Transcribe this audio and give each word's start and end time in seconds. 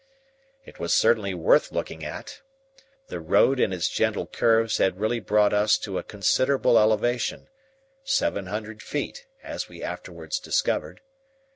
It 0.65 0.79
was 0.79 0.95
certainly 0.95 1.35
worth 1.35 1.71
looking 1.71 2.03
at. 2.03 2.41
The 3.09 3.19
road 3.19 3.59
in 3.59 3.71
its 3.71 3.87
gentle 3.87 4.25
curves 4.25 4.79
had 4.79 4.99
really 4.99 5.19
brought 5.19 5.53
us 5.53 5.77
to 5.77 5.99
a 5.99 6.03
considerable 6.03 6.79
elevation 6.79 7.49
seven 8.03 8.47
hundred 8.47 8.81
feet, 8.81 9.27
as 9.43 9.69
we 9.69 9.83
afterwards 9.83 10.39
discovered. 10.39 11.01